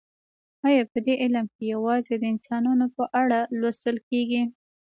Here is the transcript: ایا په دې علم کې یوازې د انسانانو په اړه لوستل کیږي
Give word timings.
ایا 0.67 0.83
په 0.91 0.99
دې 1.05 1.13
علم 1.23 1.45
کې 1.55 1.63
یوازې 1.73 2.13
د 2.19 2.23
انسانانو 2.33 2.85
په 2.95 3.03
اړه 3.21 3.39
لوستل 3.59 3.97
کیږي 4.09 4.43